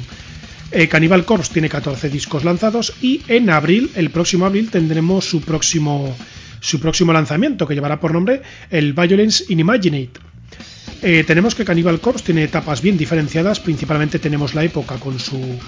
[0.72, 5.40] Eh, Cannibal Corpse tiene 14 discos lanzados y en abril, el próximo abril, tendremos su
[5.40, 6.14] próximo,
[6.60, 10.20] su próximo lanzamiento, que llevará por nombre el Violence Inimaginate.
[11.02, 15.58] Eh, tenemos que Cannibal Corpse tiene etapas bien diferenciadas, principalmente tenemos la época con su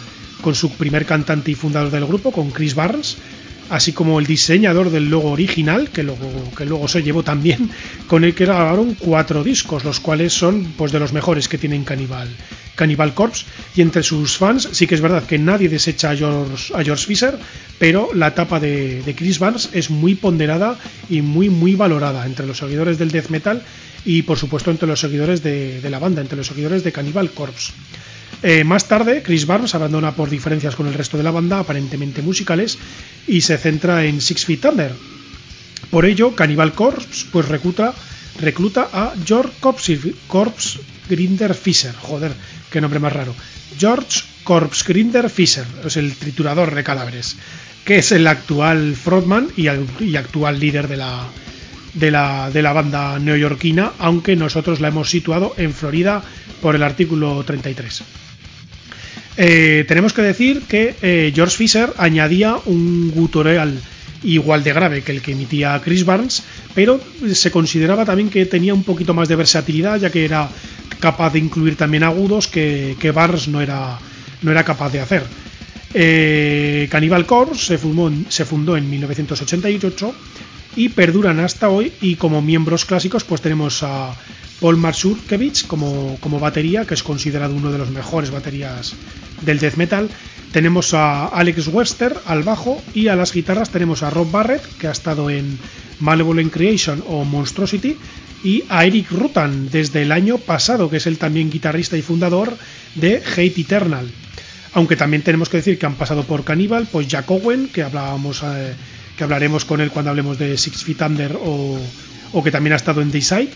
[0.43, 3.17] con su primer cantante y fundador del grupo, con Chris Barnes,
[3.71, 7.71] así como el diseñador del logo original, que luego, se llevó también,
[8.07, 11.85] con el que grabaron cuatro discos, los cuales son pues de los mejores que tienen
[11.85, 12.29] Cannibal,
[12.75, 17.07] Cannibal Corpse, y entre sus fans sí que es verdad que nadie desecha a George,
[17.07, 17.39] Fisher,
[17.79, 20.79] pero la etapa de, Chris Barnes es muy ponderada
[21.09, 23.63] y muy muy valorada entre los seguidores del death metal
[24.05, 27.31] y por supuesto entre los seguidores de, de la banda, entre los seguidores de Cannibal
[27.33, 27.73] Corpse.
[28.43, 32.23] Eh, más tarde, Chris Barnes abandona por diferencias con el resto de la banda, aparentemente
[32.23, 32.79] musicales,
[33.27, 34.93] y se centra en Six Feet Under.
[35.91, 37.95] Por ello, Cannibal Corpse pues, recluta,
[38.93, 41.95] a George Corpse, Grinder Fisher.
[41.95, 42.33] Joder,
[42.71, 43.35] qué nombre más raro.
[43.79, 47.37] George Corpse Grinder Fisher, es el triturador de cadáveres,
[47.85, 49.67] que es el actual frontman y,
[50.05, 51.27] y actual líder de la,
[51.95, 56.23] de la, de la banda neoyorquina, aunque nosotros la hemos situado en Florida
[56.61, 58.03] por el artículo 33.
[59.37, 63.81] Eh, tenemos que decir que eh, George Fisher añadía un gutural
[64.25, 66.43] igual de grave que el que emitía Chris Barnes,
[66.75, 67.01] pero
[67.33, 70.49] se consideraba también que tenía un poquito más de versatilidad, ya que era
[70.99, 73.99] capaz de incluir también agudos que, que Barnes no era,
[74.43, 75.23] no era capaz de hacer.
[75.95, 80.15] Eh, Cannibal Corpse se fundó, se fundó en 1988
[80.79, 84.15] y perduran hasta hoy y como miembros clásicos pues tenemos a
[84.61, 88.95] Paul Marsurkevich como, como batería, que es considerado uno de los mejores baterías
[89.43, 90.09] del death metal.
[90.53, 94.87] Tenemos a Alex Wester al bajo y a las guitarras tenemos a Rob Barrett, que
[94.87, 95.59] ha estado en
[95.99, 97.97] Malevolent Creation o Monstrosity,
[98.45, 102.57] y a Eric Rutan desde el año pasado, que es el también guitarrista y fundador
[102.95, 104.09] de Hate Eternal.
[104.75, 108.45] Aunque también tenemos que decir que han pasado por Cannibal, pues Jack Owen, que hablábamos
[108.45, 108.75] eh,
[109.19, 111.79] que hablaremos con él cuando hablemos de Six Feet Under o,
[112.43, 113.51] que también ha estado en Dayside.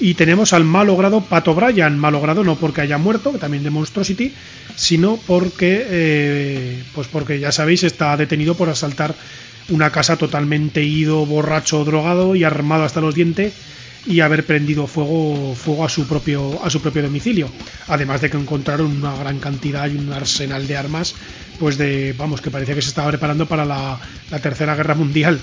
[0.00, 4.32] Y tenemos al malogrado Pato Bryan, malogrado no porque haya muerto, que también de Monstrosity,
[4.74, 9.14] sino porque, eh, pues porque ya sabéis, está detenido por asaltar
[9.68, 13.52] una casa totalmente ido, borracho, drogado y armado hasta los dientes
[14.06, 17.48] y haber prendido fuego, fuego a su propio a su propio domicilio.
[17.88, 21.14] Además de que encontraron una gran cantidad y un arsenal de armas,
[21.58, 23.98] pues de vamos que parecía que se estaba preparando para la,
[24.30, 25.40] la tercera guerra mundial.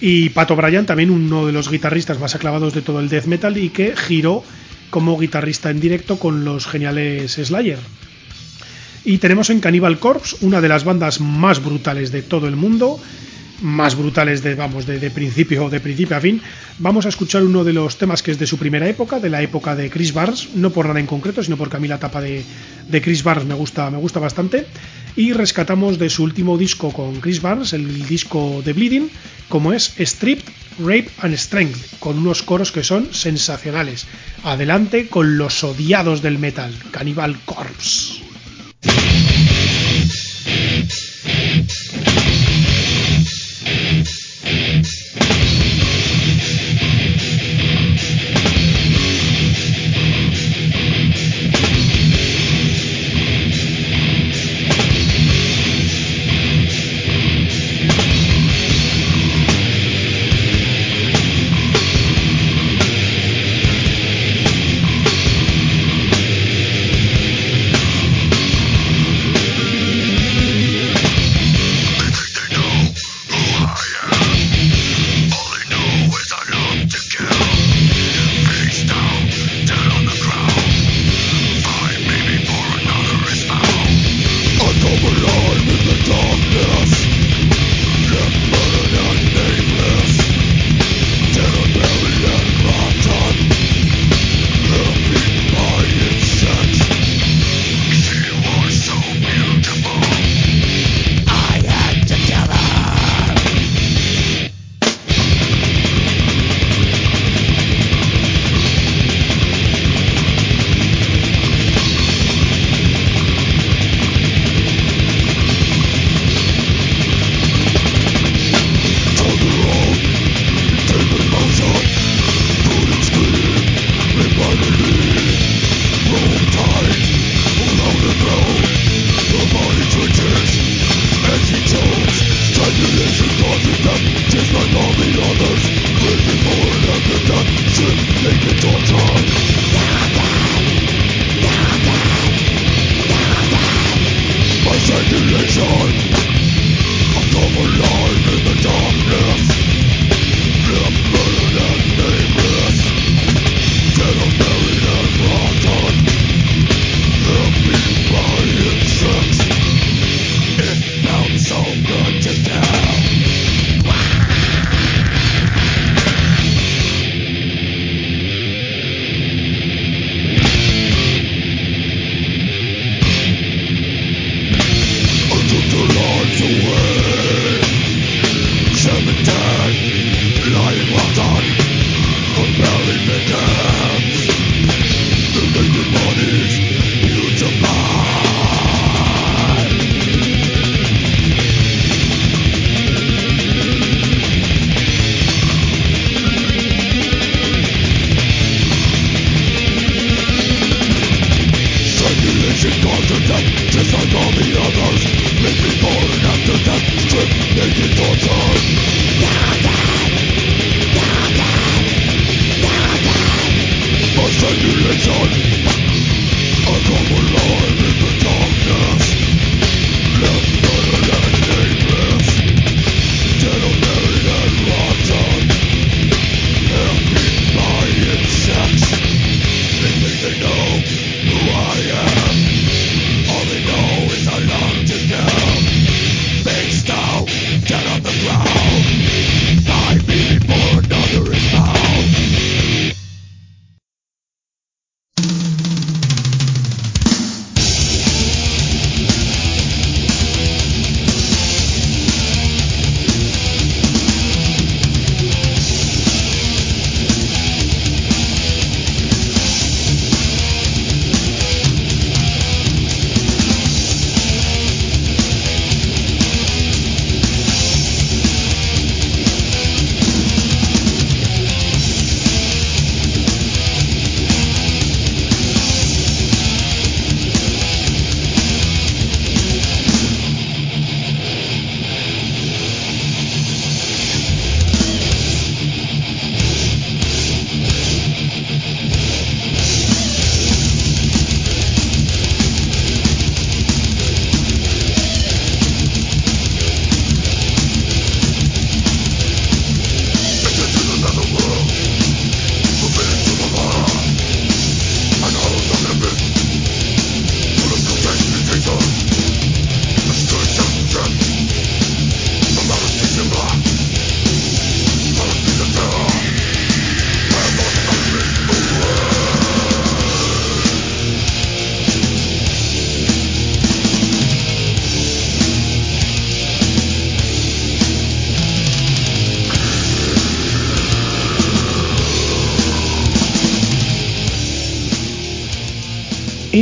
[0.00, 3.56] Y Pato Bryan, también uno de los guitarristas más aclavados de todo el death metal
[3.56, 4.44] y que giró
[4.90, 7.78] como guitarrista en directo con los geniales Slayer.
[9.04, 13.00] Y tenemos en Cannibal Corpse una de las bandas más brutales de todo el mundo,
[13.62, 16.40] más brutales de vamos de, principio de principio a fin.
[16.78, 19.42] Vamos a escuchar uno de los temas que es de su primera época, de la
[19.42, 22.20] época de Chris Barnes, no por nada en concreto, sino porque a mí la tapa
[22.20, 22.44] de,
[22.88, 24.66] de Chris Barnes me gusta, me gusta bastante.
[25.16, 29.10] Y rescatamos de su último disco con Chris Barnes, el disco de Bleeding,
[29.48, 34.06] como es Stripped, Rape and Strength, con unos coros que son sensacionales.
[34.44, 38.26] Adelante con los odiados del metal, Cannibal Corpse.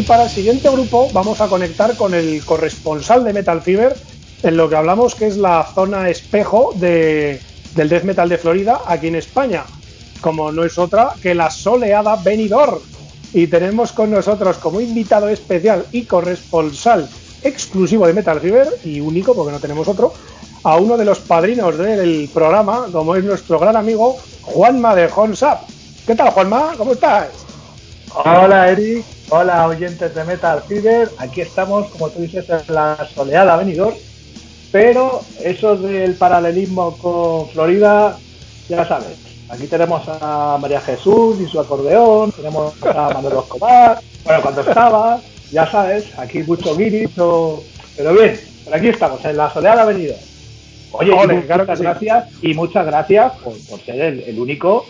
[0.07, 3.95] Para el siguiente grupo vamos a conectar con el corresponsal de Metal Fever
[4.43, 7.41] en lo que hablamos que es la zona espejo de,
[7.75, 9.65] del death metal de Florida aquí en España,
[10.21, 12.79] como no es otra que la soleada Benidorm.
[13.33, 17.09] Y tenemos con nosotros como invitado especial y corresponsal
[17.43, 20.13] exclusivo de Metal Fever y único porque no tenemos otro,
[20.63, 25.63] a uno de los padrinos del programa, como es nuestro gran amigo Juanma de Honsap.
[26.07, 26.75] ¿Qué tal, Juanma?
[26.77, 27.29] ¿Cómo estás?
[28.15, 29.14] Hola, Eric.
[29.31, 31.11] Hola, oyentes de Metal Fever.
[31.19, 33.95] Aquí estamos, como tú dices, en la soleada Benidorm
[34.75, 38.19] pero eso del paralelismo con Florida,
[38.69, 39.17] ya sabes.
[39.49, 45.21] Aquí tenemos a María Jesús y su acordeón, tenemos a Manuel Escobar, bueno, cuando estaba,
[45.53, 47.63] ya sabes, aquí mucho guiris, pero
[48.19, 50.17] bien, por aquí estamos, en la soleada avenida.
[50.91, 54.87] Oye, muchas gracias y muchas gracias por, ser el, único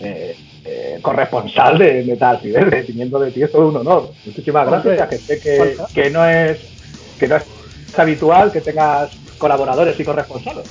[0.00, 4.10] eh, eh, corresponsal de Metal Ciber, teniendo de ti es todo un honor.
[4.24, 6.58] Muchísimas gracias, que sé que, que no es
[7.18, 7.44] que no es
[7.96, 10.66] habitual que tengas colaboradores y corresponsales.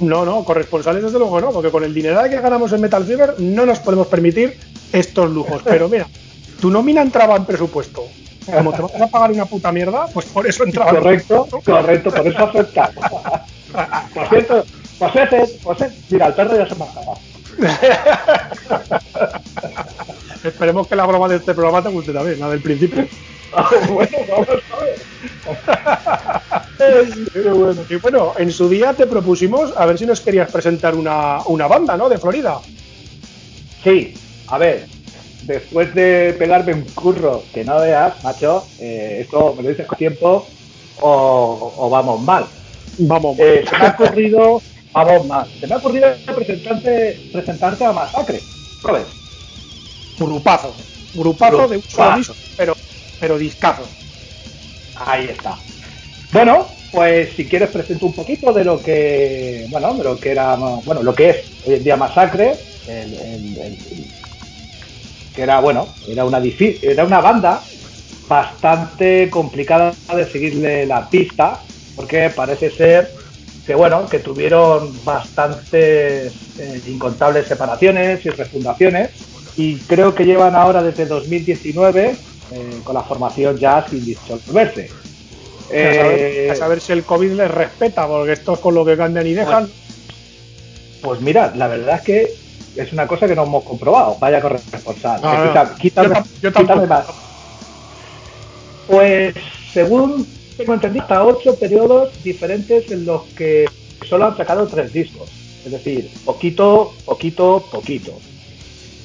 [0.00, 3.34] No, no, corresponsales desde luego no, porque con el dinero que ganamos en Metal Fever
[3.38, 4.58] no nos podemos permitir
[4.92, 5.62] estos lujos.
[5.64, 6.06] Pero mira,
[6.60, 8.04] tu nómina entraba en presupuesto.
[8.44, 10.90] Como te vas a pagar una puta mierda, pues por eso entraba.
[10.90, 12.90] Correcto, correcto, por eso acepta.
[14.14, 14.64] por cierto,
[14.98, 17.31] pues pues mira, el perro ya se me ha
[20.44, 23.06] Esperemos que la broma de este programa te guste también, la del principio.
[23.88, 24.52] bueno, vamos a
[24.84, 25.00] ver.
[27.88, 31.68] Y bueno, en su día te propusimos a ver si nos querías presentar una, una
[31.68, 32.08] banda, ¿no?
[32.08, 32.60] De Florida.
[33.84, 34.14] Sí,
[34.48, 34.86] a ver,
[35.44, 39.98] después de pegarme un curro que no veas, macho, eh, esto me lo dices con
[39.98, 40.46] tiempo
[41.00, 42.46] o, vamos mal.
[42.98, 44.62] Vamos eh, se me ha ocurrido,
[44.92, 48.40] vamos mal, se me ha ocurrido presentarte, presentarte a Masacre.
[48.82, 49.06] ¿Sabes?
[50.18, 50.74] Grupazo.
[51.14, 52.76] Grupazo, de un solo pero
[53.20, 53.82] pero discazo.
[54.96, 55.56] Ahí está.
[56.32, 60.56] Bueno, pues si quieres presento un poquito de lo que, bueno, de lo que era,
[60.56, 61.36] bueno, lo que es
[61.66, 62.54] hoy en día Masacre,
[65.34, 66.42] que era, bueno, era una,
[66.82, 67.62] era una banda
[68.28, 71.60] bastante complicada de seguirle la pista,
[71.94, 73.21] porque parece ser
[73.66, 79.10] que, bueno, que tuvieron bastantes eh, incontables separaciones y refundaciones,
[79.56, 82.16] y creo que llevan ahora desde 2019
[82.52, 84.90] eh, con la formación ya sin disolverse.
[85.70, 89.26] Eh, a, saber, si el COVID les respeta, porque esto es con lo que cambian
[89.26, 89.70] y dejan.
[91.00, 92.30] Pues, mira, la verdad es que
[92.76, 94.16] es una cosa que no hemos comprobado.
[94.20, 95.20] Vaya corresponsal.
[95.78, 96.50] quítame, yo,
[96.86, 97.06] más.
[98.86, 99.34] Pues
[99.72, 103.66] según tengo entendido, hasta ocho periodos diferentes en los que
[104.08, 105.30] solo han sacado tres discos.
[105.64, 108.12] Es decir, poquito, poquito, poquito.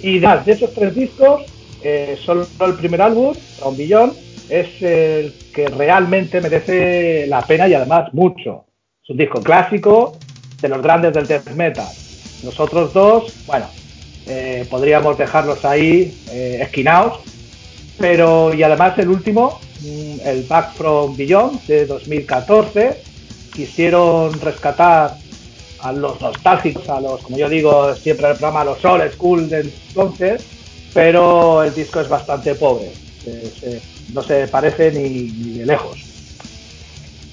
[0.01, 1.43] Y de esos tres discos,
[1.83, 4.13] eh, solo el primer álbum, un Billón,
[4.49, 8.65] es el que realmente merece la pena y además mucho.
[9.03, 10.17] Es un disco clásico
[10.61, 11.87] de los grandes del death metal.
[12.43, 13.67] Los otros dos, bueno,
[14.27, 17.19] eh, podríamos dejarlos ahí eh, esquinados,
[17.97, 23.01] pero y además el último, el Back from Beyond de 2014,
[23.53, 25.15] quisieron rescatar
[25.79, 29.49] a los nostálgicos, a los, como yo digo siempre el programa, a los old school
[29.49, 30.43] de entonces,
[30.93, 32.91] pero el disco es bastante pobre,
[34.13, 36.03] no se parece ni, de lejos.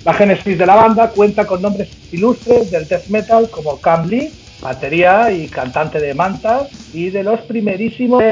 [0.05, 4.31] La génesis de la banda cuenta con nombres ilustres del death metal como Cam Lee,
[4.61, 8.23] batería y cantante de Mantas, y de los primerísimos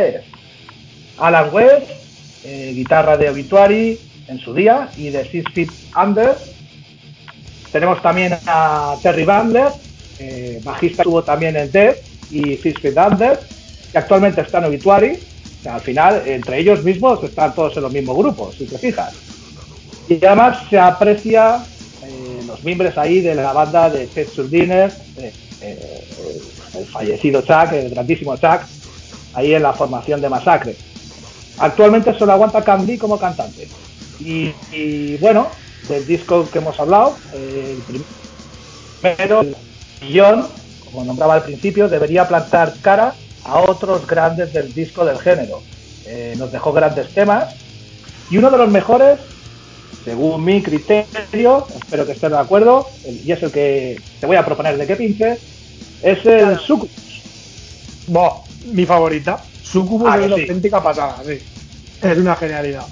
[1.18, 2.01] Alan West,
[2.45, 6.34] eh, guitarra de Obituary en su día, y de Six Feet Under.
[7.70, 9.68] Tenemos también a Terry Bandler,
[10.18, 11.97] eh, bajista tuvo también el Death
[12.30, 13.38] y Six Feet Under,
[13.90, 15.18] que actualmente está en Obituary.
[15.68, 19.14] al final, entre ellos mismos están todos en los mismos grupos, si te fijas.
[20.09, 21.62] Y además se aprecia
[22.05, 24.09] eh, los miembros ahí de la banda de
[24.51, 26.05] Dinner, eh, eh,
[26.78, 28.62] el fallecido Chuck, el grandísimo Chuck,
[29.34, 30.76] ahí en la formación de Masacre.
[31.59, 33.68] Actualmente solo aguanta Candy como cantante.
[34.20, 35.48] Y, bueno,
[35.88, 37.82] del disco que hemos hablado, el
[39.00, 39.57] primero, el
[40.00, 40.46] millón,
[40.84, 45.62] como nombraba al principio, debería plantar cara a otros grandes del disco del género.
[46.07, 47.55] Eh, nos dejó grandes temas
[48.30, 49.18] y uno de los mejores,
[50.05, 54.44] según mi criterio, espero que estén de acuerdo, y es el que te voy a
[54.44, 55.38] proponer de que pinche,
[56.03, 56.90] es el Sucubus.
[58.66, 59.42] mi favorita.
[59.72, 61.40] Sucubus ah, es una auténtica pasada, sí.
[62.02, 62.84] Es una genialidad.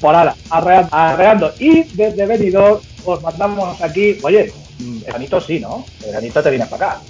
[0.00, 1.52] Por ahora, arreando.
[1.58, 4.52] Y desde Benidorm os mandamos aquí, oye,
[5.06, 5.84] veranito sí, ¿no?
[6.04, 7.00] Veranito te vienes para acá.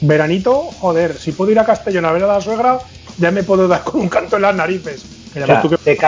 [0.00, 2.80] Veranito, joder, si puedo ir a Castellón a ver a la suegra,
[3.18, 5.04] ya me puedo dar con un canto en las narices.
[5.34, 5.98] de,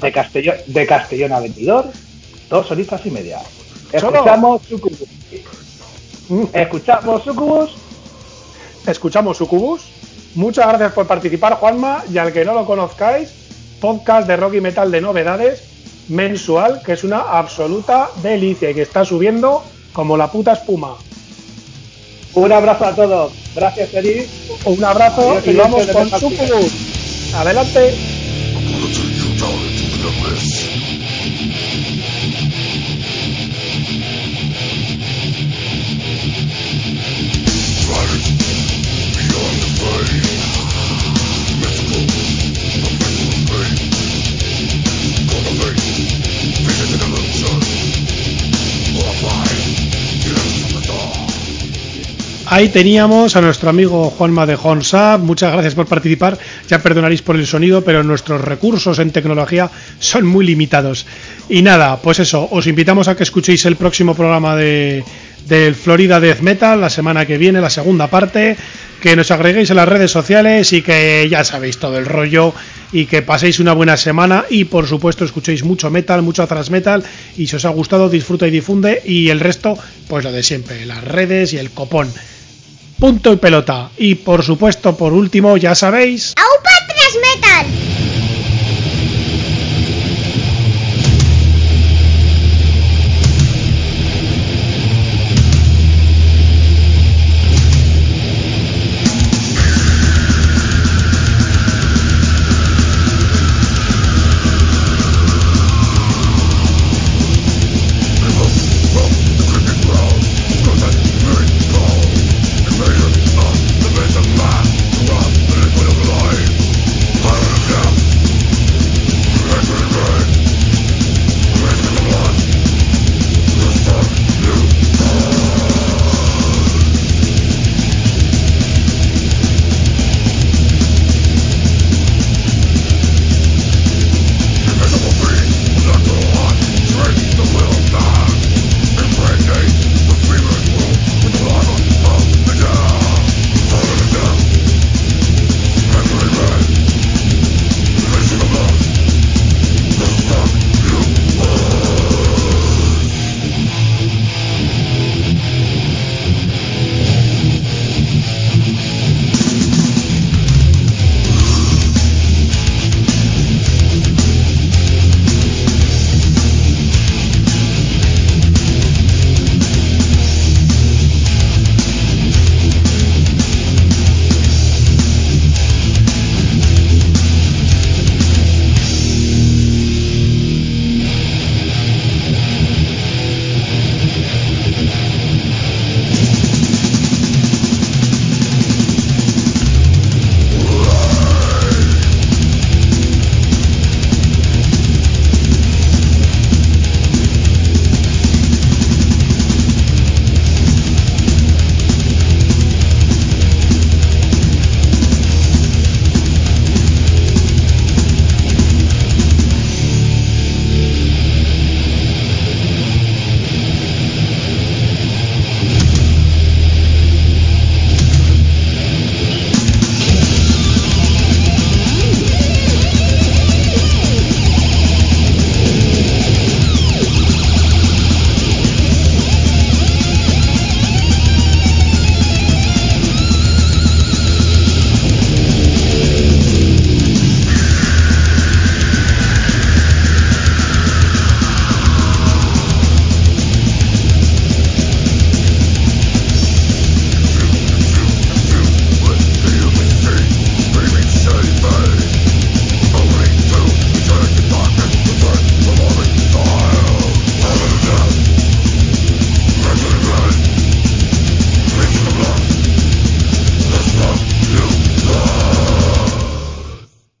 [0.00, 1.86] De Castellón, de Castellón a Ventidor,
[2.48, 3.40] dos horitas y media.
[3.92, 5.08] Escuchamos Sucubus.
[6.52, 7.70] Escuchamos Sucubus.
[8.86, 9.91] Escuchamos Sucubus.
[10.34, 12.04] Muchas gracias por participar, Juanma.
[12.10, 13.30] Y al que no lo conozcáis,
[13.80, 15.64] podcast de rock y metal de novedades
[16.08, 19.62] mensual, que es una absoluta delicia y que está subiendo
[19.92, 20.96] como la puta espuma.
[22.34, 23.32] Un abrazo a todos.
[23.54, 24.26] Gracias, Eri.
[24.64, 27.34] Un abrazo y vamos con Sucubus.
[27.34, 27.94] Adelante.
[52.52, 55.20] Ahí teníamos a nuestro amigo Juanma de Honsab.
[55.20, 56.36] Muchas gracias por participar.
[56.68, 61.06] Ya perdonaréis por el sonido, pero nuestros recursos en tecnología son muy limitados.
[61.48, 65.02] Y nada, pues eso, os invitamos a que escuchéis el próximo programa de,
[65.48, 68.58] del Florida Death Metal la semana que viene, la segunda parte.
[69.00, 72.52] Que nos agreguéis en las redes sociales y que ya sabéis todo el rollo
[72.92, 77.02] y que paséis una buena semana y por supuesto escuchéis mucho metal, mucho atrás metal
[77.38, 80.84] y si os ha gustado disfruta y difunde y el resto pues lo de siempre,
[80.84, 82.12] las redes y el copón
[83.02, 83.90] punto y pelota.
[83.96, 86.34] Y por supuesto, por último, ya sabéis.
[86.36, 86.70] ¡Aupa
[87.20, 88.21] Metal!